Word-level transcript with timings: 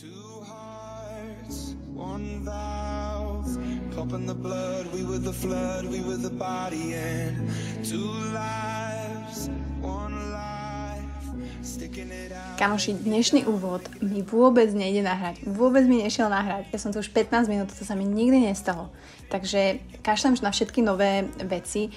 Two 0.00 0.42
hearts, 0.46 1.74
one 1.92 2.42
valve, 2.42 3.58
pumping 3.94 4.24
the 4.24 4.34
blood. 4.34 4.86
We 4.94 5.04
were 5.04 5.18
the 5.18 5.32
flood, 5.34 5.84
we 5.84 6.00
were 6.00 6.16
the 6.16 6.30
body, 6.30 6.94
and 6.94 7.50
two 7.84 7.98
lives, 8.32 8.79
Kamoši, 12.60 12.92
dnešný 12.92 13.48
úvod 13.48 13.80
mi 14.04 14.20
vôbec 14.20 14.68
nejde 14.68 15.00
nahrať. 15.00 15.40
Vôbec 15.48 15.88
mi 15.88 16.04
nešiel 16.04 16.28
nahrať. 16.28 16.68
Ja 16.68 16.76
som 16.76 16.92
tu 16.92 17.00
už 17.00 17.08
15 17.08 17.48
minút, 17.48 17.72
to 17.72 17.88
sa 17.88 17.96
mi 17.96 18.04
nikdy 18.04 18.52
nestalo. 18.52 18.92
Takže 19.32 19.80
kašlem 20.04 20.36
na 20.44 20.52
všetky 20.52 20.84
nové 20.84 21.24
veci 21.40 21.88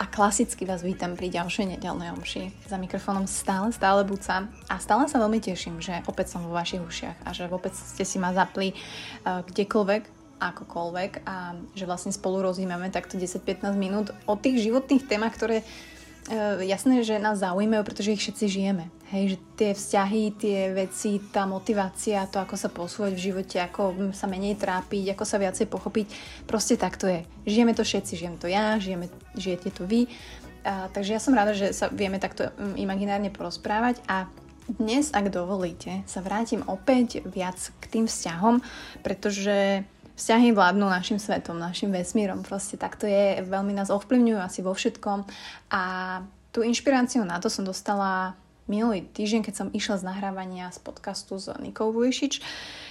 a 0.00 0.08
klasicky 0.08 0.64
vás 0.64 0.80
vítam 0.80 1.20
pri 1.20 1.28
ďalšej 1.28 1.76
nedelnej 1.76 2.16
omši. 2.16 2.48
Za 2.64 2.80
mikrofónom 2.80 3.28
stále, 3.28 3.76
stále 3.76 4.08
buca 4.08 4.48
a 4.72 4.74
stále 4.80 5.04
sa 5.04 5.20
veľmi 5.20 5.44
teším, 5.44 5.84
že 5.84 6.00
opäť 6.08 6.32
som 6.32 6.40
vo 6.40 6.56
vašich 6.56 6.80
ušiach 6.80 7.28
a 7.28 7.36
že 7.36 7.44
opäť 7.52 7.76
ste 7.76 8.08
si 8.08 8.16
ma 8.16 8.32
zapli 8.32 8.72
uh, 8.72 9.44
kdekoľvek, 9.44 10.16
akokoľvek 10.40 11.12
a 11.28 11.60
že 11.76 11.84
vlastne 11.84 12.12
spolu 12.12 12.40
rozímame 12.40 12.88
takto 12.88 13.20
10-15 13.20 13.68
minút 13.76 14.16
o 14.24 14.32
tých 14.36 14.64
životných 14.64 15.04
témach, 15.04 15.36
ktoré 15.36 15.60
jasné, 16.66 17.06
že 17.06 17.22
nás 17.22 17.38
zaujímajú, 17.38 17.82
pretože 17.86 18.12
ich 18.12 18.22
všetci 18.22 18.44
žijeme. 18.50 18.90
Hej, 19.14 19.24
že 19.34 19.38
tie 19.54 19.70
vzťahy, 19.70 20.22
tie 20.34 20.58
veci, 20.74 21.22
tá 21.30 21.46
motivácia, 21.46 22.26
to, 22.26 22.42
ako 22.42 22.58
sa 22.58 22.66
posúvať 22.66 23.14
v 23.14 23.24
živote, 23.30 23.56
ako 23.62 24.10
sa 24.10 24.26
menej 24.26 24.58
trápiť, 24.58 25.14
ako 25.14 25.22
sa 25.22 25.38
viacej 25.38 25.70
pochopiť, 25.70 26.06
proste 26.50 26.74
tak 26.74 26.98
to 26.98 27.06
je. 27.06 27.22
Žijeme 27.46 27.70
to 27.78 27.86
všetci, 27.86 28.18
žijem 28.18 28.36
to 28.42 28.50
ja, 28.50 28.74
žijeme, 28.82 29.06
žijete 29.38 29.70
to 29.70 29.86
vy. 29.86 30.10
A, 30.66 30.90
takže 30.90 31.14
ja 31.14 31.22
som 31.22 31.38
rada, 31.38 31.54
že 31.54 31.70
sa 31.70 31.86
vieme 31.86 32.18
takto 32.18 32.50
mm, 32.50 32.74
imaginárne 32.74 33.30
porozprávať 33.30 34.02
a 34.10 34.26
dnes, 34.66 35.14
ak 35.14 35.30
dovolíte, 35.30 36.02
sa 36.10 36.18
vrátim 36.18 36.66
opäť 36.66 37.22
viac 37.22 37.54
k 37.78 37.84
tým 37.86 38.10
vzťahom, 38.10 38.58
pretože 39.06 39.86
vzťahy 40.16 40.56
vládnu 40.56 40.88
našim 40.88 41.20
svetom, 41.20 41.60
našim 41.60 41.92
vesmírom. 41.92 42.40
Proste 42.42 42.80
takto 42.80 43.04
je, 43.04 43.44
veľmi 43.44 43.76
nás 43.76 43.92
ovplyvňujú 43.92 44.38
asi 44.40 44.60
vo 44.64 44.72
všetkom 44.72 45.28
a 45.70 45.82
tú 46.50 46.64
inšpiráciu 46.64 47.20
na 47.28 47.36
to 47.36 47.52
som 47.52 47.68
dostala 47.68 48.32
minulý 48.66 49.06
týždeň, 49.14 49.46
keď 49.46 49.54
som 49.54 49.68
išla 49.70 50.02
z 50.02 50.06
nahrávania 50.08 50.74
z 50.74 50.82
podcastu 50.82 51.38
s 51.38 51.52
Nikou 51.62 51.94
Vujšič, 51.94 52.42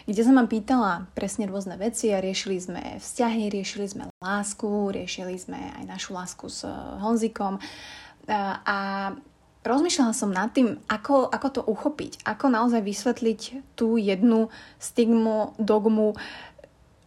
kde 0.07 0.21
som 0.23 0.39
ma 0.39 0.47
pýtala 0.47 1.09
presne 1.17 1.51
rôzne 1.51 1.75
veci 1.75 2.15
a 2.15 2.23
riešili 2.23 2.57
sme 2.61 2.83
vzťahy, 3.03 3.51
riešili 3.51 3.85
sme 3.89 4.03
lásku, 4.23 4.67
riešili 4.95 5.35
sme 5.35 5.59
aj 5.81 5.83
našu 5.89 6.15
lásku 6.15 6.47
s 6.47 6.63
Honzikom 7.03 7.59
a, 8.31 8.63
a 8.63 8.77
rozmýšľala 9.65 10.13
som 10.15 10.31
nad 10.31 10.53
tým, 10.55 10.79
ako, 10.87 11.27
ako 11.27 11.47
to 11.51 11.61
uchopiť, 11.65 12.23
ako 12.23 12.45
naozaj 12.53 12.85
vysvetliť 12.85 13.41
tú 13.75 13.99
jednu 13.99 14.53
stigmu, 14.79 15.57
dogmu, 15.59 16.15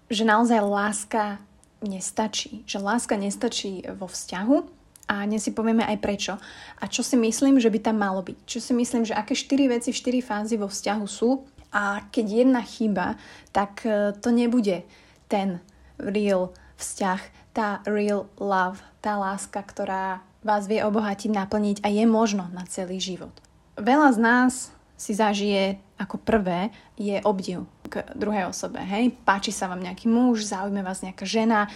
že 0.09 0.25
naozaj 0.25 0.61
láska 0.65 1.39
nestačí. 1.85 2.65
Že 2.65 2.79
láska 2.83 3.15
nestačí 3.15 3.85
vo 3.97 4.09
vzťahu, 4.09 4.79
a 5.09 5.25
dnes 5.25 5.41
si 5.41 5.57
povieme 5.57 5.89
aj 5.89 5.99
prečo. 6.05 6.37
A 6.79 6.85
čo 6.85 7.01
si 7.01 7.17
myslím, 7.17 7.57
že 7.57 7.73
by 7.73 7.81
tam 7.81 7.97
malo 7.97 8.21
byť. 8.21 8.45
Čo 8.45 8.61
si 8.61 8.73
myslím, 8.77 9.09
že 9.09 9.17
aké 9.17 9.33
štyri 9.33 9.65
veci, 9.65 9.97
štyri 9.97 10.21
fázy 10.21 10.61
vo 10.61 10.69
vzťahu 10.69 11.07
sú 11.09 11.49
a 11.73 12.05
keď 12.13 12.45
jedna 12.45 12.61
chyba, 12.61 13.17
tak 13.49 13.89
e, 13.89 14.13
to 14.21 14.29
nebude 14.29 14.85
ten 15.33 15.65
real 15.97 16.53
vzťah, 16.77 17.21
tá 17.57 17.81
real 17.89 18.29
love, 18.37 18.85
tá 19.01 19.17
láska, 19.17 19.65
ktorá 19.65 20.21
vás 20.45 20.69
vie 20.69 20.85
obohatiť, 20.85 21.33
naplniť 21.33 21.77
a 21.85 21.89
je 21.89 22.05
možno 22.05 22.53
na 22.53 22.69
celý 22.69 23.01
život. 23.01 23.33
Veľa 23.81 24.13
z 24.13 24.19
nás 24.21 24.53
si 25.01 25.17
zažije 25.17 25.81
ako 25.99 26.21
prvé 26.21 26.71
je 26.95 27.19
obdiv 27.27 27.67
k 27.89 28.05
druhej 28.15 28.47
osobe. 28.49 28.79
Hej? 28.79 29.17
Páči 29.25 29.51
sa 29.51 29.67
vám 29.67 29.83
nejaký 29.83 30.07
muž, 30.07 30.47
zaujíma 30.47 30.85
vás 30.85 31.03
nejaká 31.03 31.25
žena, 31.25 31.67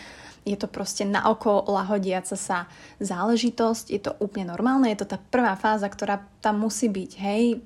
je 0.42 0.58
to 0.58 0.66
proste 0.66 1.06
na 1.06 1.30
oko 1.30 1.62
lahodiaca 1.70 2.34
sa 2.34 2.66
záležitosť, 2.98 3.84
je 3.94 4.00
to 4.02 4.12
úplne 4.18 4.50
normálne, 4.50 4.90
je 4.90 5.06
to 5.06 5.14
tá 5.14 5.18
prvá 5.18 5.54
fáza, 5.54 5.86
ktorá 5.86 6.18
tam 6.42 6.66
musí 6.66 6.90
byť, 6.90 7.10
hej, 7.22 7.62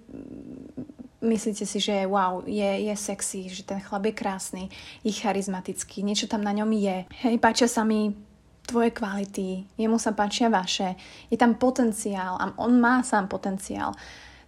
myslíte 1.25 1.65
si, 1.65 1.79
že 1.81 2.05
wow, 2.05 2.45
je, 2.45 2.93
je 2.93 2.95
sexy, 2.95 3.49
že 3.49 3.65
ten 3.65 3.81
chlap 3.81 4.05
je 4.05 4.15
krásny, 4.15 4.65
je 5.01 5.13
charizmatický, 5.13 6.05
niečo 6.05 6.28
tam 6.28 6.45
na 6.45 6.53
ňom 6.53 6.69
je. 6.77 7.09
Hej, 7.25 7.41
páčia 7.41 7.67
sa 7.67 7.83
mi 7.83 8.13
tvoje 8.67 8.93
kvality, 8.93 9.65
jemu 9.78 9.97
sa 9.97 10.13
páčia 10.13 10.53
vaše, 10.53 10.99
je 11.31 11.39
tam 11.39 11.57
potenciál 11.57 12.37
a 12.37 12.53
on 12.61 12.77
má 12.77 13.01
sám 13.01 13.31
potenciál. 13.31 13.95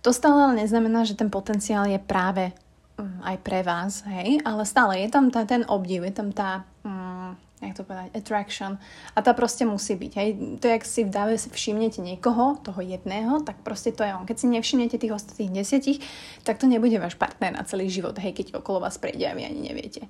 To 0.02 0.14
stále 0.14 0.52
ale 0.52 0.62
neznamená, 0.62 1.02
že 1.02 1.18
ten 1.18 1.30
potenciál 1.30 1.86
je 1.86 1.98
práve 1.98 2.54
aj 2.98 3.36
pre 3.46 3.62
vás, 3.62 4.02
hej, 4.10 4.42
ale 4.42 4.66
stále 4.66 4.98
je 4.98 5.08
tam 5.10 5.30
tá, 5.30 5.46
ten 5.46 5.62
obdiv, 5.70 6.02
je 6.02 6.14
tam 6.14 6.34
tá, 6.34 6.66
mm, 6.82 7.30
jak 7.62 7.74
to 7.78 7.82
povedať, 7.86 8.10
attraction. 8.14 8.78
A 9.14 9.18
tá 9.22 9.34
proste 9.34 9.66
musí 9.66 9.94
byť. 9.94 10.12
Hej. 10.18 10.28
To 10.62 10.64
je, 10.66 10.74
ak 10.74 10.84
si 10.86 11.02
v 11.06 11.10
dáve 11.10 11.34
všimnete 11.38 12.02
niekoho, 12.02 12.58
toho 12.62 12.80
jedného, 12.82 13.42
tak 13.42 13.62
proste 13.62 13.94
to 13.94 14.02
je 14.02 14.14
on. 14.14 14.26
Keď 14.26 14.36
si 14.38 14.46
nevšimnete 14.50 14.98
tých 14.98 15.14
ostatných 15.14 15.62
desiatich, 15.62 15.98
tak 16.42 16.58
to 16.58 16.66
nebude 16.70 16.94
váš 16.98 17.14
partner 17.14 17.54
na 17.54 17.62
celý 17.66 17.86
život, 17.90 18.14
hej, 18.18 18.34
keď 18.34 18.58
okolo 18.58 18.86
vás 18.86 18.98
prejde 18.98 19.26
a 19.26 19.34
vy 19.34 19.46
ani 19.46 19.70
neviete. 19.70 20.06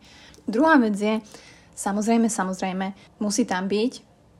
Druhá 0.48 0.80
vec 0.80 0.96
je, 0.96 1.20
samozrejme, 1.76 2.28
samozrejme, 2.32 3.20
musí 3.20 3.44
tam 3.44 3.68
byť 3.68 3.92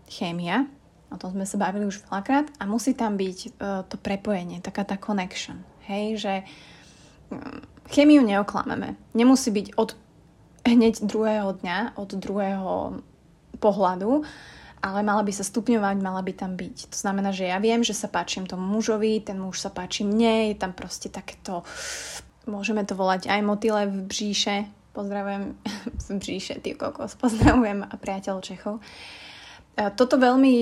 chémia, 0.08 0.64
o 1.12 1.16
tom 1.20 1.36
sme 1.36 1.44
sa 1.44 1.60
bavili 1.60 1.88
už 1.88 2.04
veľakrát, 2.08 2.48
a 2.60 2.64
musí 2.64 2.92
tam 2.96 3.16
byť 3.16 3.38
uh, 3.60 3.84
to 3.88 3.96
prepojenie, 4.00 4.60
taká 4.64 4.84
tá 4.84 4.96
connection. 4.96 5.60
Hej, 5.88 6.20
že 6.20 6.34
um, 7.32 7.60
chémiu 7.88 8.22
neoklameme. 8.22 8.96
Nemusí 9.16 9.50
byť 9.50 9.74
od 9.76 9.96
hneď 10.68 11.04
druhého 11.04 11.56
dňa, 11.64 11.96
od 11.96 12.10
druhého 12.14 13.00
pohľadu, 13.58 14.22
ale 14.78 15.00
mala 15.02 15.26
by 15.26 15.32
sa 15.34 15.42
stupňovať, 15.42 15.96
mala 15.98 16.22
by 16.22 16.32
tam 16.36 16.54
byť. 16.54 16.94
To 16.94 16.96
znamená, 16.96 17.34
že 17.34 17.50
ja 17.50 17.58
viem, 17.58 17.82
že 17.82 17.96
sa 17.96 18.06
páčim 18.06 18.46
tomu 18.46 18.62
mužovi, 18.68 19.24
ten 19.24 19.40
muž 19.40 19.58
sa 19.58 19.70
páči 19.72 20.06
mne, 20.06 20.54
je 20.54 20.56
tam 20.60 20.70
proste 20.76 21.10
takéto, 21.10 21.66
môžeme 22.46 22.86
to 22.86 22.94
volať 22.94 23.26
aj 23.26 23.40
motyle 23.42 23.90
v 23.90 24.06
bříše, 24.06 24.56
pozdravujem 24.92 25.56
v 26.06 26.10
bříše, 26.14 26.62
ty 26.62 26.78
kokos, 26.78 27.18
pozdravujem 27.18 27.82
a 27.82 27.94
priateľ 27.98 28.38
Čechov. 28.44 28.78
Toto 29.78 30.18
veľmi 30.18 30.54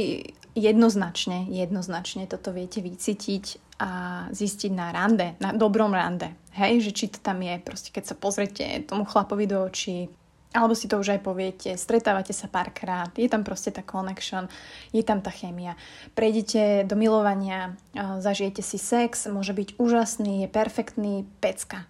jednoznačne, 0.56 1.46
jednoznačne 1.52 2.24
toto 2.24 2.50
viete 2.50 2.80
vycítiť 2.80 3.76
a 3.76 3.90
zistiť 4.32 4.72
na 4.72 4.88
rande, 4.88 5.36
na 5.36 5.52
dobrom 5.52 5.92
rande. 5.92 6.32
Hej, 6.56 6.88
že 6.88 6.90
či 6.96 7.04
to 7.12 7.20
tam 7.20 7.44
je, 7.44 7.60
proste 7.60 7.92
keď 7.92 8.04
sa 8.08 8.16
pozrete 8.16 8.64
tomu 8.88 9.04
chlapovi 9.04 9.44
do 9.44 9.60
očí, 9.60 10.08
alebo 10.56 10.72
si 10.72 10.88
to 10.88 10.96
už 10.96 11.12
aj 11.12 11.20
poviete, 11.20 11.76
stretávate 11.76 12.32
sa 12.32 12.48
párkrát, 12.48 13.12
je 13.12 13.28
tam 13.28 13.44
proste 13.44 13.68
tá 13.68 13.84
connection, 13.84 14.48
je 14.88 15.04
tam 15.04 15.20
tá 15.20 15.28
chémia. 15.28 15.76
Prejdete 16.16 16.88
do 16.88 16.96
milovania, 16.96 17.76
zažijete 17.92 18.64
si 18.64 18.80
sex, 18.80 19.28
môže 19.28 19.52
byť 19.52 19.76
úžasný, 19.76 20.42
je 20.42 20.48
perfektný, 20.48 21.14
pecka. 21.44 21.84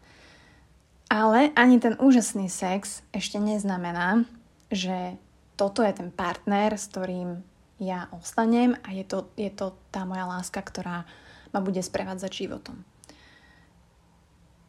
Ale 1.07 1.55
ani 1.55 1.79
ten 1.79 1.95
úžasný 2.03 2.51
sex 2.51 3.07
ešte 3.15 3.39
neznamená, 3.39 4.27
že 4.75 5.15
toto 5.55 5.87
je 5.87 5.95
ten 5.95 6.11
partner, 6.11 6.75
s 6.75 6.91
ktorým 6.91 7.47
ja 7.77 8.09
ostanem 8.13 8.77
a 8.85 8.93
je 8.93 9.05
to, 9.05 9.29
je 9.37 9.53
to 9.53 9.77
tá 9.93 10.09
moja 10.09 10.25
láska, 10.25 10.65
ktorá 10.65 11.05
ma 11.53 11.61
bude 11.61 11.81
sprevádzať 11.81 12.31
životom. 12.33 12.81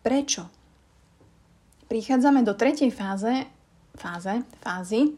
Prečo? 0.03 0.47
Prichádzame 1.87 2.43
do 2.43 2.51
tretej 2.51 2.91
fáze, 2.91 3.47
fáze, 3.95 4.43
fázy, 4.59 5.15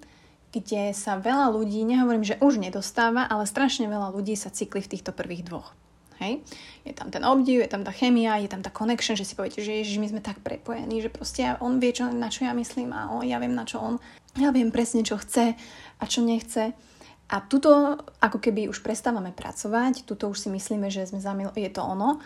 kde 0.49 0.93
sa 0.97 1.17
veľa 1.17 1.53
ľudí, 1.53 1.85
nehovorím, 1.85 2.25
že 2.25 2.41
už 2.41 2.57
nedostáva, 2.61 3.25
ale 3.29 3.45
strašne 3.45 3.85
veľa 3.85 4.13
ľudí 4.13 4.33
sa 4.33 4.49
cykli 4.49 4.81
v 4.81 4.91
týchto 4.97 5.13
prvých 5.13 5.45
dvoch. 5.45 5.73
Hej? 6.21 6.41
Je 6.83 6.93
tam 6.93 7.13
ten 7.13 7.21
obdiv, 7.21 7.63
je 7.63 7.69
tam 7.69 7.85
tá 7.85 7.93
chemia, 7.93 8.41
je 8.41 8.49
tam 8.49 8.65
tá 8.65 8.73
connection, 8.73 9.15
že 9.15 9.23
si 9.23 9.37
poviete, 9.37 9.61
že 9.61 9.81
ježiš, 9.81 10.01
my 10.01 10.07
sme 10.09 10.21
tak 10.21 10.41
prepojení, 10.41 11.05
že 11.05 11.13
proste 11.13 11.57
on 11.61 11.77
vie, 11.77 11.93
čo, 11.93 12.09
na 12.09 12.33
čo 12.33 12.49
ja 12.49 12.53
myslím 12.53 12.91
a 12.91 13.13
on, 13.13 13.23
ja 13.23 13.37
viem, 13.37 13.53
na 13.53 13.63
čo 13.63 13.79
on. 13.79 13.95
Ja 14.37 14.53
viem 14.53 14.69
presne, 14.73 15.05
čo 15.05 15.17
chce 15.21 15.53
a 15.97 16.03
čo 16.05 16.25
nechce. 16.25 16.73
A 17.29 17.45
tuto 17.45 17.93
ako 18.25 18.41
keby 18.41 18.65
už 18.65 18.81
prestávame 18.81 19.29
pracovať, 19.29 20.01
tuto 20.01 20.33
už 20.33 20.37
si 20.41 20.49
myslíme, 20.49 20.89
že 20.89 21.05
sme 21.05 21.21
zamil- 21.21 21.53
je 21.53 21.69
to 21.69 21.85
ono. 21.85 22.17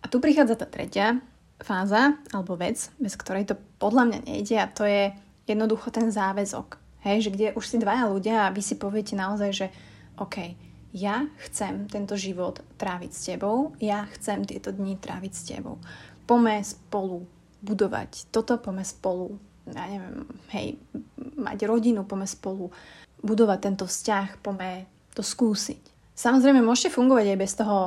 A 0.00 0.06
tu 0.08 0.24
prichádza 0.24 0.56
tá 0.56 0.64
tretia 0.64 1.20
fáza 1.60 2.16
alebo 2.32 2.56
vec, 2.56 2.88
bez 2.96 3.12
ktorej 3.18 3.52
to 3.52 3.54
podľa 3.76 4.08
mňa 4.08 4.18
nejde 4.24 4.56
a 4.56 4.70
to 4.70 4.88
je 4.88 5.12
jednoducho 5.44 5.92
ten 5.92 6.08
záväzok. 6.08 6.80
Hej, 7.04 7.28
že 7.28 7.34
kde 7.34 7.46
už 7.54 7.64
si 7.66 7.76
dvaja 7.78 8.08
ľudia 8.10 8.48
a 8.48 8.54
vy 8.54 8.62
si 8.64 8.74
poviete 8.74 9.14
naozaj, 9.14 9.50
že 9.54 9.66
OK, 10.18 10.56
ja 10.96 11.28
chcem 11.46 11.86
tento 11.86 12.16
život 12.16 12.64
tráviť 12.80 13.10
s 13.12 13.20
tebou, 13.28 13.76
ja 13.78 14.08
chcem 14.16 14.42
tieto 14.48 14.72
dni 14.72 14.96
tráviť 14.98 15.32
s 15.34 15.42
tebou. 15.46 15.76
Pome 16.24 16.58
spolu 16.64 17.28
budovať 17.62 18.32
toto, 18.32 18.58
pome 18.58 18.82
spolu, 18.86 19.36
ja 19.68 19.84
neviem, 19.86 20.26
hej, 20.54 20.66
mať 21.36 21.58
rodinu, 21.68 22.06
pome 22.06 22.26
spolu 22.26 22.72
budovať 23.22 23.58
tento 23.60 23.84
vzťah, 23.84 24.42
poďme 24.42 24.86
to 25.14 25.22
skúsiť. 25.22 26.14
Samozrejme, 26.18 26.62
môžete 26.62 26.94
fungovať 26.94 27.34
aj 27.34 27.38
bez 27.38 27.52
toho 27.54 27.78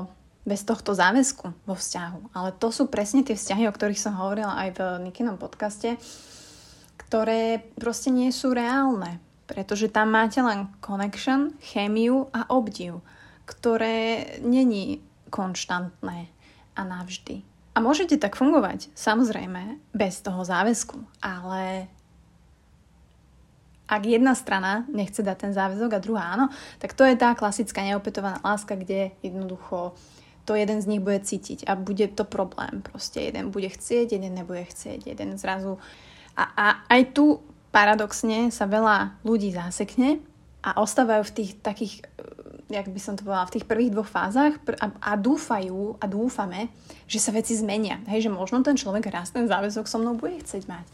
bez 0.41 0.65
tohto 0.65 0.97
záväzku 0.97 1.53
vo 1.69 1.75
vzťahu. 1.77 2.33
Ale 2.33 2.49
to 2.57 2.73
sú 2.73 2.89
presne 2.89 3.21
tie 3.21 3.37
vzťahy, 3.37 3.69
o 3.69 3.75
ktorých 3.75 4.01
som 4.01 4.17
hovorila 4.17 4.57
aj 4.57 4.69
v 4.73 4.79
Nikinom 5.09 5.37
podcaste, 5.37 6.01
ktoré 6.97 7.61
proste 7.77 8.09
nie 8.09 8.33
sú 8.33 8.55
reálne, 8.55 9.21
pretože 9.45 9.91
tam 9.91 10.15
máte 10.15 10.41
len 10.41 10.71
connection, 10.81 11.53
chémiu 11.61 12.31
a 12.33 12.49
obdiv, 12.49 13.05
ktoré 13.45 14.25
není 14.41 15.03
konštantné 15.29 16.31
a 16.73 16.81
navždy. 16.81 17.45
A 17.71 17.79
môžete 17.79 18.19
tak 18.19 18.35
fungovať, 18.35 18.91
samozrejme, 18.97 19.79
bez 19.95 20.19
toho 20.19 20.43
záväzku, 20.43 20.99
ale 21.23 21.87
ak 23.91 24.07
jedna 24.07 24.31
strana 24.31 24.87
nechce 24.87 25.19
dať 25.19 25.37
ten 25.37 25.51
záväzok 25.51 25.91
a 25.91 25.99
druhá 25.99 26.23
áno, 26.31 26.47
tak 26.79 26.95
to 26.95 27.03
je 27.03 27.19
tá 27.19 27.35
klasická 27.35 27.83
neopetovaná 27.83 28.39
láska, 28.39 28.79
kde 28.79 29.11
jednoducho 29.19 29.91
to 30.47 30.55
jeden 30.55 30.81
z 30.81 30.89
nich 30.89 31.03
bude 31.03 31.19
cítiť 31.19 31.67
a 31.67 31.75
bude 31.75 32.07
to 32.15 32.23
problém. 32.23 32.81
Proste 32.81 33.29
jeden 33.29 33.51
bude 33.51 33.69
chcieť, 33.69 34.15
jeden 34.15 34.33
nebude 34.33 34.63
chcieť, 34.63 35.05
jeden 35.11 35.37
zrazu. 35.37 35.77
A, 36.39 36.43
a 36.55 36.65
aj 36.87 37.13
tu 37.13 37.43
paradoxne 37.75 38.49
sa 38.49 38.65
veľa 38.65 39.21
ľudí 39.27 39.51
zásekne 39.53 40.23
a 40.63 40.81
ostávajú 40.81 41.23
v 41.29 41.35
tých 41.35 41.51
takých, 41.61 41.93
eh, 42.03 42.79
jak 42.79 42.87
by 42.89 42.99
som 42.99 43.19
to 43.19 43.27
povedala, 43.27 43.49
v 43.51 43.55
tých 43.59 43.69
prvých 43.69 43.93
dvoch 43.93 44.09
fázach 44.09 44.55
a, 44.79 44.87
a 45.03 45.11
dúfajú 45.19 45.99
a 45.99 46.05
dúfame, 46.07 46.71
že 47.05 47.19
sa 47.19 47.35
veci 47.35 47.53
zmenia. 47.53 48.01
Hej, 48.09 48.29
že 48.29 48.31
možno 48.31 48.63
ten 48.63 48.79
človek 48.79 49.11
raz 49.11 49.29
ten 49.29 49.45
záväzok 49.45 49.85
so 49.85 49.99
mnou 49.99 50.15
bude 50.17 50.39
chcieť 50.41 50.63
mať. 50.65 50.85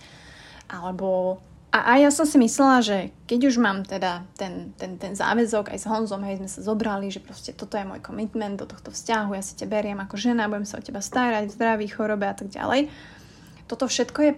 Alebo 0.68 1.40
a 1.68 1.94
aj 1.94 2.00
ja 2.00 2.12
som 2.16 2.24
si 2.24 2.40
myslela, 2.40 2.80
že 2.80 3.12
keď 3.28 3.52
už 3.52 3.56
mám 3.60 3.84
teda 3.84 4.24
ten, 4.40 4.72
ten, 4.80 4.96
ten 4.96 5.14
záväzok 5.14 5.76
aj 5.76 5.80
s 5.84 5.90
Honzom, 5.92 6.24
hej, 6.24 6.40
sme 6.40 6.48
sa 6.48 6.64
zobrali, 6.64 7.12
že 7.12 7.20
proste 7.20 7.52
toto 7.52 7.76
je 7.76 7.84
môj 7.84 8.00
commitment 8.00 8.56
do 8.56 8.64
tohto 8.64 8.90
vzťahu, 8.96 9.36
ja 9.36 9.44
si 9.44 9.60
ťa 9.60 9.68
beriem 9.68 10.00
ako 10.00 10.16
žena, 10.16 10.48
budem 10.48 10.64
sa 10.64 10.80
o 10.80 10.86
teba 10.86 11.04
starať 11.04 11.52
v 11.52 11.56
zdraví, 11.60 11.86
chorobe 11.92 12.24
a 12.24 12.36
tak 12.40 12.48
ďalej. 12.48 12.88
Toto 13.68 13.84
všetko 13.84 14.20
je 14.24 14.34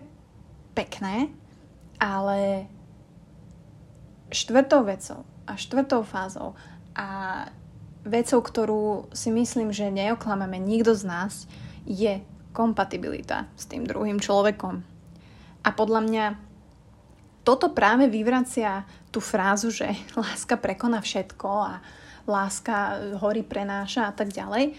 pekné, 0.73 1.29
ale 2.01 2.65
štvrtou 4.33 4.81
vecou 4.89 5.21
a 5.45 5.53
štvrtou 5.53 6.01
fázou 6.01 6.57
a 6.97 7.45
vecou, 8.09 8.41
ktorú 8.41 8.83
si 9.13 9.29
myslím, 9.29 9.69
že 9.69 9.93
neoklameme 9.93 10.57
nikto 10.57 10.97
z 10.97 11.05
nás, 11.05 11.33
je 11.85 12.25
kompatibilita 12.57 13.45
s 13.53 13.69
tým 13.69 13.85
druhým 13.85 14.17
človekom. 14.17 14.81
A 15.61 15.69
podľa 15.69 16.01
mňa 16.09 16.25
toto 17.49 17.73
práve 17.73 18.05
vyvracia 18.05 18.85
tú 19.09 19.17
frázu, 19.17 19.73
že 19.73 19.89
láska 20.21 20.53
prekoná 20.61 21.01
všetko 21.01 21.49
a 21.49 21.81
láska 22.29 23.01
hory 23.17 23.41
prenáša 23.41 24.05
a 24.05 24.13
tak 24.13 24.29
ďalej. 24.29 24.77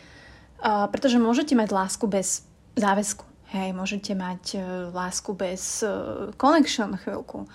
Pretože 0.63 1.19
môžete 1.19 1.59
mať 1.59 1.75
lásku 1.75 2.07
bez 2.07 2.47
záväzku. 2.79 3.27
Hej, 3.51 3.75
môžete 3.75 4.15
mať 4.15 4.63
uh, 4.63 4.63
lásku 4.95 5.35
bez 5.35 5.83
uh, 5.83 6.31
connection 6.39 6.95
chvíľku. 6.95 7.51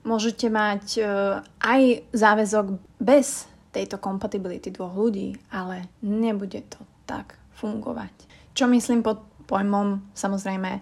Môžete 0.00 0.48
mať 0.48 1.04
uh, 1.04 1.44
aj 1.60 2.08
záväzok 2.16 2.80
bez 2.96 3.44
tejto 3.68 4.00
kompatibility 4.00 4.72
dvoch 4.72 4.96
ľudí, 4.96 5.36
ale 5.52 5.92
nebude 6.00 6.64
to 6.64 6.80
tak 7.04 7.36
fungovať. 7.60 8.14
Čo 8.56 8.72
myslím 8.72 9.04
pod 9.04 9.20
pojmom, 9.44 10.00
samozrejme, 10.16 10.80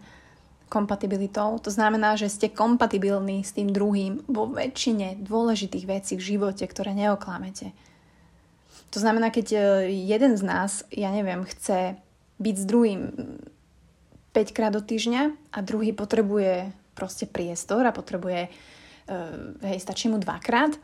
kompatibilitou. 0.72 1.60
To 1.60 1.68
znamená, 1.68 2.16
že 2.16 2.32
ste 2.32 2.48
kompatibilní 2.48 3.44
s 3.44 3.52
tým 3.52 3.68
druhým 3.68 4.24
vo 4.24 4.48
väčšine 4.48 5.20
dôležitých 5.20 5.84
vecí 5.84 6.16
v 6.16 6.24
živote, 6.32 6.64
ktoré 6.64 6.96
neoklamete. 6.96 7.76
To 8.92 8.98
znamená, 9.00 9.28
keď 9.28 9.46
e, 9.52 9.60
jeden 9.92 10.32
z 10.40 10.42
nás, 10.48 10.88
ja 10.88 11.12
neviem, 11.12 11.44
chce 11.44 12.00
byť 12.40 12.56
s 12.56 12.64
druhým 12.64 13.00
5 14.32 14.56
krát 14.56 14.72
do 14.72 14.80
týždňa 14.80 15.52
a 15.52 15.58
druhý 15.60 15.92
potrebuje 15.92 16.72
proste 16.96 17.28
priestor 17.28 17.84
a 17.84 17.92
potrebuje, 17.92 18.48
uh, 18.48 19.56
hej, 19.64 19.78
stačí 19.80 20.08
mu 20.08 20.20
dvakrát, 20.20 20.76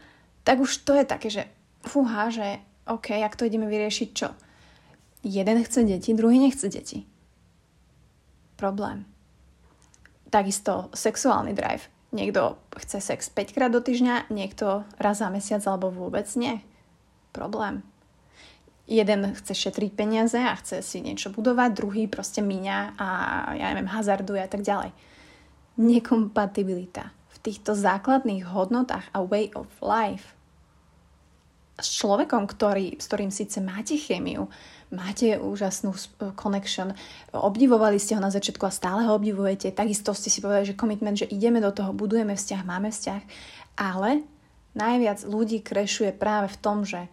tak 0.45 0.61
už 0.61 0.85
to 0.85 0.97
je 0.97 1.05
také, 1.05 1.29
že 1.29 1.49
fúha, 1.85 2.29
že 2.29 2.61
OK, 2.89 3.13
ak 3.21 3.37
to 3.37 3.45
ideme 3.45 3.69
vyriešiť 3.69 4.09
čo? 4.13 4.33
Jeden 5.25 5.61
chce 5.65 5.85
deti, 5.85 6.17
druhý 6.17 6.41
nechce 6.41 6.69
deti. 6.69 7.05
Problém. 8.57 9.05
Takisto 10.29 10.93
sexuálny 10.93 11.57
drive. 11.57 11.89
Niekto 12.09 12.57
chce 12.73 13.05
sex 13.05 13.29
5 13.29 13.53
krát 13.53 13.69
do 13.69 13.85
týždňa, 13.85 14.33
niekto 14.33 14.89
raz 14.97 15.21
za 15.21 15.29
mesiac 15.29 15.61
alebo 15.69 15.93
vôbec 15.93 16.25
nie. 16.41 16.65
Problém. 17.37 17.85
Jeden 18.89 19.37
chce 19.37 19.53
šetriť 19.53 19.93
peniaze 19.93 20.41
a 20.41 20.57
chce 20.57 20.81
si 20.81 21.05
niečo 21.05 21.29
budovať, 21.29 21.77
druhý 21.77 22.09
proste 22.09 22.41
míňa 22.41 22.97
a 22.97 23.09
ja 23.61 23.69
neviem, 23.69 23.93
hazarduje 23.93 24.41
a 24.41 24.49
tak 24.49 24.65
ďalej. 24.65 24.97
Nekompatibilita 25.77 27.13
v 27.13 27.37
týchto 27.45 27.77
základných 27.77 28.49
hodnotách 28.49 29.13
a 29.13 29.21
way 29.21 29.53
of 29.53 29.69
life 29.85 30.38
s 31.79 31.89
človekom, 32.03 32.51
ktorý, 32.51 32.99
s 32.99 33.07
ktorým 33.07 33.31
síce 33.31 33.63
máte 33.63 33.95
chémiu, 33.95 34.51
máte 34.91 35.39
úžasnú 35.39 35.95
connection, 36.35 36.93
obdivovali 37.31 38.03
ste 38.03 38.19
ho 38.19 38.23
na 38.25 38.35
začiatku 38.35 38.67
a 38.67 38.75
stále 38.75 39.07
ho 39.07 39.15
obdivujete, 39.15 39.71
takisto 39.71 40.11
ste 40.13 40.29
si 40.29 40.43
povedali, 40.43 40.75
že 40.75 40.79
commitment, 40.79 41.17
že 41.17 41.31
ideme 41.31 41.63
do 41.63 41.71
toho, 41.71 41.95
budujeme 41.95 42.35
vzťah, 42.35 42.63
máme 42.67 42.91
vzťah, 42.91 43.23
ale 43.79 44.27
najviac 44.75 45.23
ľudí 45.29 45.63
krešuje 45.63 46.17
práve 46.17 46.51
v 46.51 46.61
tom, 46.61 46.83
že 46.83 47.07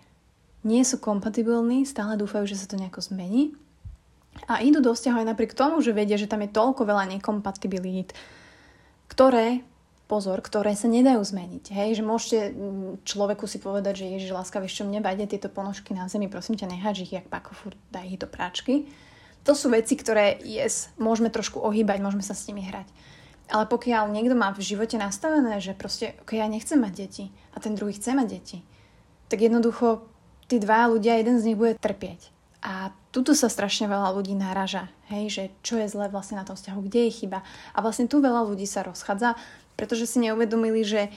nie 0.66 0.82
sú 0.82 0.98
kompatibilní, 0.98 1.86
stále 1.86 2.18
dúfajú, 2.18 2.50
že 2.50 2.58
sa 2.58 2.66
to 2.66 2.80
nejako 2.80 3.06
zmení 3.06 3.54
a 4.50 4.60
idú 4.60 4.84
do 4.84 4.92
vzťahu 4.92 5.24
aj 5.24 5.30
napriek 5.32 5.56
tomu, 5.56 5.80
že 5.80 5.96
vedia, 5.96 6.20
že 6.20 6.28
tam 6.28 6.44
je 6.44 6.52
toľko 6.52 6.84
veľa 6.84 7.08
nekompatibilít, 7.16 8.12
ktoré 9.08 9.64
pozor, 10.06 10.38
ktoré 10.42 10.78
sa 10.78 10.86
nedajú 10.86 11.22
zmeniť. 11.22 11.74
Hej, 11.74 12.02
že 12.02 12.04
môžete 12.06 12.38
mm, 12.54 13.06
človeku 13.06 13.50
si 13.50 13.58
povedať, 13.58 14.06
že 14.06 14.14
Ježiš 14.18 14.32
láska, 14.38 14.62
vieš 14.62 14.82
čo, 14.82 14.84
mne 14.86 15.02
vadia 15.02 15.26
tieto 15.26 15.50
ponožky 15.50 15.98
na 15.98 16.06
zemi, 16.06 16.30
prosím 16.30 16.58
ťa, 16.62 16.70
nehač 16.70 17.02
ich 17.02 17.14
jak 17.14 17.26
pakofur, 17.26 17.74
daj 17.90 18.06
ich 18.14 18.22
do 18.22 18.30
práčky. 18.30 18.86
To 19.46 19.54
sú 19.54 19.70
veci, 19.74 19.98
ktoré 19.98 20.42
yes, 20.42 20.94
môžeme 20.98 21.30
trošku 21.30 21.62
ohýbať, 21.62 22.02
môžeme 22.02 22.26
sa 22.26 22.38
s 22.38 22.46
nimi 22.50 22.66
hrať. 22.66 22.90
Ale 23.46 23.70
pokiaľ 23.70 24.10
niekto 24.10 24.34
má 24.34 24.50
v 24.50 24.66
živote 24.66 24.98
nastavené, 24.98 25.62
že 25.62 25.78
proste, 25.78 26.18
ok, 26.26 26.34
ja 26.34 26.50
nechcem 26.50 26.82
mať 26.82 26.94
deti 26.98 27.26
a 27.54 27.62
ten 27.62 27.78
druhý 27.78 27.94
chce 27.94 28.18
mať 28.18 28.28
deti, 28.30 28.58
tak 29.30 29.42
jednoducho 29.42 30.06
tí 30.50 30.58
dva 30.58 30.90
ľudia, 30.90 31.22
jeden 31.22 31.38
z 31.38 31.54
nich 31.54 31.58
bude 31.58 31.78
trpieť. 31.78 32.34
A 32.66 32.90
tuto 33.14 33.38
sa 33.38 33.46
strašne 33.46 33.86
veľa 33.86 34.18
ľudí 34.18 34.34
naraža, 34.34 34.90
hej, 35.14 35.30
že 35.30 35.44
čo 35.62 35.78
je 35.78 35.86
zle 35.86 36.10
vlastne 36.10 36.42
na 36.42 36.46
tom 36.50 36.58
vzťahu, 36.58 36.80
kde 36.90 37.06
je 37.06 37.18
chyba. 37.22 37.46
A 37.78 37.78
vlastne 37.86 38.10
tu 38.10 38.18
veľa 38.18 38.42
ľudí 38.50 38.66
sa 38.66 38.82
rozchádza, 38.82 39.38
pretože 39.76 40.08
si 40.08 40.20
neuvedomili, 40.20 40.84
že 40.84 41.12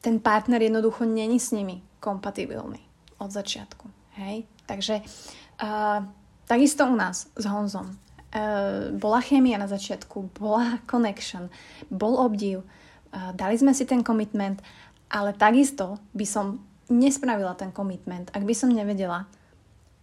ten 0.00 0.22
partner 0.22 0.62
jednoducho 0.62 1.04
není 1.04 1.40
s 1.40 1.50
nimi 1.50 1.82
kompatibilný 2.00 2.78
od 3.18 3.30
začiatku. 3.30 3.90
Hej? 4.14 4.46
Takže 4.66 5.02
uh, 5.02 6.06
takisto 6.46 6.86
u 6.86 6.96
nás 6.96 7.26
s 7.34 7.44
Honzom. 7.44 7.98
Uh, 8.28 8.94
bola 8.94 9.20
chémia 9.24 9.58
na 9.58 9.66
začiatku, 9.66 10.30
bola 10.38 10.78
connection, 10.90 11.50
bol 11.90 12.14
obdiv, 12.20 12.62
uh, 12.62 13.32
dali 13.34 13.58
sme 13.58 13.74
si 13.74 13.88
ten 13.88 14.04
commitment, 14.04 14.62
ale 15.08 15.32
takisto 15.32 15.98
by 16.12 16.26
som 16.28 16.60
nespravila 16.88 17.56
ten 17.56 17.72
commitment, 17.72 18.28
ak 18.32 18.44
by 18.44 18.54
som 18.56 18.72
nevedela 18.72 19.28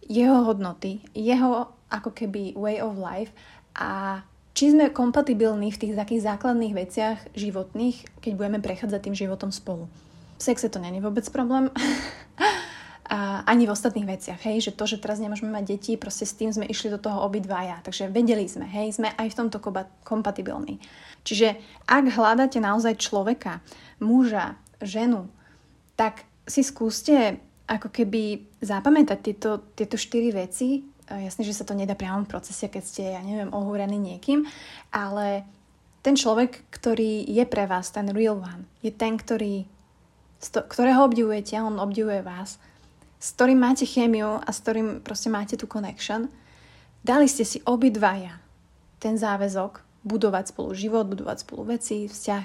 jeho 0.06 0.46
hodnoty, 0.46 1.02
jeho 1.14 1.70
ako 1.90 2.10
keby 2.14 2.54
way 2.58 2.82
of 2.82 2.98
life 2.98 3.30
a 3.78 4.22
či 4.56 4.72
sme 4.72 4.88
kompatibilní 4.88 5.68
v 5.68 5.80
tých 5.84 5.92
takých 5.92 6.24
základných 6.32 6.72
veciach 6.72 7.18
životných, 7.36 8.24
keď 8.24 8.32
budeme 8.32 8.58
prechádzať 8.64 9.00
tým 9.04 9.16
životom 9.16 9.52
spolu. 9.52 9.84
V 10.40 10.42
sexe 10.42 10.72
to 10.72 10.80
není 10.80 11.04
vôbec 11.04 11.28
problém. 11.28 11.68
a 13.06 13.44
ani 13.46 13.68
v 13.68 13.74
ostatných 13.76 14.08
veciach, 14.08 14.40
hej, 14.48 14.64
že 14.64 14.72
to, 14.74 14.88
že 14.88 14.98
teraz 14.98 15.22
nemôžeme 15.22 15.52
mať 15.52 15.76
deti, 15.76 15.92
proste 15.94 16.26
s 16.26 16.34
tým 16.34 16.50
sme 16.50 16.66
išli 16.66 16.90
do 16.90 16.98
toho 16.98 17.22
obidvaja, 17.22 17.78
takže 17.86 18.10
vedeli 18.10 18.50
sme, 18.50 18.66
hej, 18.66 18.96
sme 18.96 19.14
aj 19.14 19.30
v 19.30 19.38
tomto 19.44 19.62
kompatibilní. 20.02 20.82
Čiže 21.22 21.54
ak 21.86 22.04
hľadáte 22.16 22.58
naozaj 22.58 22.98
človeka, 22.98 23.62
muža, 24.02 24.58
ženu, 24.82 25.30
tak 25.94 26.26
si 26.48 26.66
skúste 26.66 27.38
ako 27.70 27.94
keby 27.94 28.42
zapamätať 28.58 29.18
tieto, 29.22 29.62
tieto 29.78 29.94
štyri 29.94 30.34
veci, 30.34 30.82
jasne, 31.10 31.46
že 31.46 31.54
sa 31.54 31.62
to 31.62 31.78
nedá 31.78 31.94
priamo 31.94 32.26
v 32.26 32.30
procese, 32.30 32.66
keď 32.66 32.82
ste, 32.82 33.02
ja 33.14 33.22
neviem, 33.22 33.54
ohúrený 33.54 33.98
niekým, 33.98 34.46
ale 34.90 35.46
ten 36.02 36.14
človek, 36.18 36.66
ktorý 36.70 37.26
je 37.26 37.44
pre 37.46 37.66
vás, 37.66 37.90
ten 37.90 38.10
real 38.10 38.38
one, 38.38 38.66
je 38.82 38.90
ten, 38.90 39.18
ktorý, 39.18 39.66
ktorého 40.42 41.06
obdivujete 41.06 41.58
on 41.58 41.78
obdivuje 41.82 42.22
vás, 42.22 42.58
s 43.18 43.28
ktorým 43.34 43.58
máte 43.58 43.86
chémiu 43.86 44.38
a 44.38 44.48
s 44.50 44.62
ktorým 44.62 45.02
proste 45.02 45.30
máte 45.30 45.54
tú 45.58 45.66
connection, 45.66 46.30
dali 47.02 47.26
ste 47.26 47.42
si 47.42 47.58
obidvaja 47.66 48.38
ten 49.02 49.18
záväzok 49.18 49.82
budovať 50.06 50.54
spolu 50.54 50.70
život, 50.78 51.10
budovať 51.10 51.42
spolu 51.42 51.74
veci, 51.74 52.06
vzťah 52.06 52.44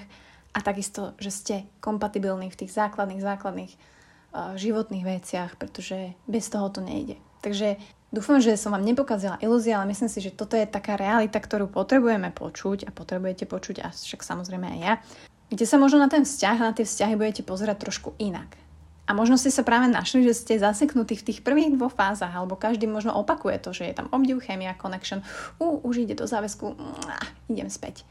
a 0.57 0.59
takisto, 0.65 1.13
že 1.21 1.31
ste 1.31 1.55
kompatibilní 1.79 2.49
v 2.49 2.59
tých 2.65 2.73
základných, 2.73 3.21
základných 3.21 3.73
uh, 3.77 4.57
životných 4.57 5.05
veciach, 5.05 5.61
pretože 5.61 6.17
bez 6.25 6.49
toho 6.49 6.67
to 6.73 6.81
nejde. 6.81 7.21
Takže 7.45 7.77
Dúfam, 8.11 8.43
že 8.43 8.59
som 8.59 8.75
vám 8.75 8.83
nepokazila 8.83 9.39
ilúzia, 9.39 9.79
ale 9.79 9.95
myslím 9.95 10.11
si, 10.11 10.19
že 10.19 10.35
toto 10.35 10.59
je 10.59 10.67
taká 10.67 10.99
realita, 10.99 11.39
ktorú 11.39 11.71
potrebujeme 11.71 12.35
počuť 12.35 12.83
a 12.83 12.91
potrebujete 12.91 13.47
počuť 13.47 13.87
a 13.87 13.95
však 13.95 14.19
samozrejme 14.19 14.67
aj 14.67 14.79
ja, 14.83 14.93
kde 15.47 15.63
sa 15.63 15.79
možno 15.79 16.03
na 16.03 16.11
ten 16.11 16.27
vzťah, 16.27 16.57
na 16.59 16.75
tie 16.75 16.83
vzťahy 16.83 17.15
budete 17.15 17.47
pozerať 17.47 17.87
trošku 17.87 18.11
inak. 18.19 18.59
A 19.07 19.15
možno 19.15 19.39
ste 19.39 19.47
sa 19.47 19.63
práve 19.63 19.87
našli, 19.87 20.27
že 20.27 20.35
ste 20.35 20.59
zaseknutí 20.59 21.19
v 21.19 21.27
tých 21.31 21.39
prvých 21.39 21.75
dvoch 21.75 21.95
fázach, 21.95 22.31
alebo 22.31 22.59
každý 22.59 22.83
možno 22.87 23.15
opakuje 23.15 23.59
to, 23.63 23.71
že 23.71 23.87
je 23.87 23.95
tam 23.95 24.07
obdiv, 24.11 24.43
chemia, 24.43 24.75
connection, 24.75 25.23
uh, 25.63 25.79
už 25.83 26.03
ide 26.03 26.15
do 26.15 26.27
záväzku, 26.27 26.75
uh, 26.75 27.23
idem 27.51 27.71
späť. 27.71 28.03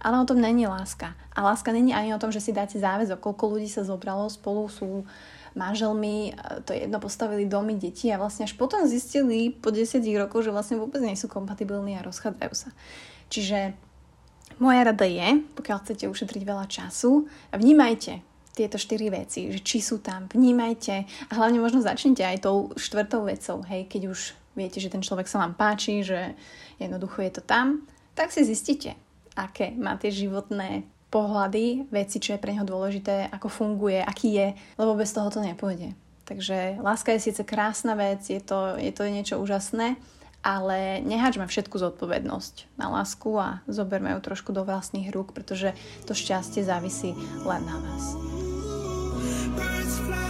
Ale 0.00 0.16
o 0.16 0.24
tom 0.24 0.40
není 0.40 0.64
láska. 0.64 1.12
A 1.36 1.44
láska 1.44 1.72
není 1.76 1.92
ani 1.92 2.16
o 2.16 2.20
tom, 2.20 2.32
že 2.32 2.40
si 2.40 2.56
dáte 2.56 2.80
záväzok, 2.80 3.20
koľko 3.20 3.44
ľudí 3.56 3.68
sa 3.68 3.84
zobralo, 3.84 4.32
spolu 4.32 4.64
sú 4.72 5.04
manželmi, 5.54 6.34
to 6.64 6.72
jedno 6.72 6.98
postavili 7.02 7.46
domy, 7.46 7.74
deti 7.74 8.10
a 8.10 8.20
vlastne 8.20 8.46
až 8.46 8.54
potom 8.54 8.86
zistili 8.86 9.50
po 9.50 9.74
10 9.74 10.02
rokoch, 10.18 10.46
že 10.46 10.54
vlastne 10.54 10.78
vôbec 10.78 11.02
nie 11.02 11.18
sú 11.18 11.26
kompatibilní 11.26 11.98
a 11.98 12.06
rozchádzajú 12.06 12.52
sa. 12.54 12.70
Čiže 13.30 13.74
moja 14.58 14.82
rada 14.84 15.06
je, 15.06 15.42
pokiaľ 15.56 15.76
chcete 15.82 16.04
ušetriť 16.10 16.42
veľa 16.42 16.66
času, 16.66 17.26
vnímajte 17.54 18.20
tieto 18.54 18.76
štyri 18.76 19.08
veci, 19.08 19.48
že 19.48 19.62
či 19.62 19.78
sú 19.80 20.02
tam, 20.02 20.26
vnímajte 20.28 20.94
a 21.30 21.32
hlavne 21.38 21.62
možno 21.62 21.80
začnite 21.80 22.20
aj 22.26 22.44
tou 22.44 22.74
štvrtou 22.74 23.24
vecou, 23.24 23.62
hej, 23.64 23.86
keď 23.86 24.10
už 24.10 24.34
viete, 24.58 24.82
že 24.82 24.90
ten 24.90 25.00
človek 25.00 25.30
sa 25.30 25.40
vám 25.40 25.54
páči, 25.54 26.02
že 26.02 26.34
jednoducho 26.82 27.22
je 27.22 27.32
to 27.38 27.42
tam, 27.46 27.86
tak 28.18 28.34
si 28.34 28.42
zistite, 28.42 28.98
aké 29.38 29.70
máte 29.72 30.10
životné 30.10 30.84
pohľady, 31.10 31.90
veci, 31.90 32.22
čo 32.22 32.34
je 32.34 32.42
pre 32.42 32.54
neho 32.54 32.64
dôležité, 32.64 33.28
ako 33.34 33.50
funguje, 33.50 33.98
aký 33.98 34.30
je, 34.30 34.48
lebo 34.78 34.94
bez 34.94 35.10
toho 35.10 35.28
to 35.28 35.42
nepôjde. 35.42 35.92
Takže 36.24 36.78
láska 36.78 37.10
je 37.12 37.26
síce 37.26 37.42
krásna 37.42 37.98
vec, 37.98 38.22
je 38.22 38.38
to, 38.38 38.78
je 38.78 38.94
to 38.94 39.02
niečo 39.10 39.42
úžasné, 39.42 39.98
ale 40.40 41.02
nehačme 41.02 41.44
všetku 41.50 41.74
zodpovednosť 41.74 42.78
na 42.78 42.86
lásku 42.88 43.28
a 43.34 43.60
zoberme 43.66 44.14
ju 44.14 44.20
trošku 44.22 44.54
do 44.54 44.62
vlastných 44.62 45.10
rúk, 45.10 45.34
pretože 45.34 45.74
to 46.06 46.14
šťastie 46.14 46.62
závisí 46.62 47.12
len 47.42 47.62
na 47.66 47.76
vás. 47.82 48.04
Birds 49.58 49.98
fly 50.06 50.29